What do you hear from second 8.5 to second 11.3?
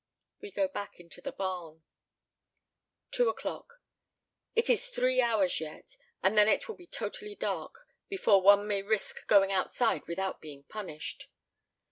may risk going outside without being punished.